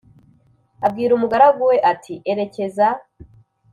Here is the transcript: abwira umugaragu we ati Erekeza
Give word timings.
abwira 0.85 1.11
umugaragu 1.13 1.61
we 1.69 1.77
ati 1.91 2.13
Erekeza 2.31 2.87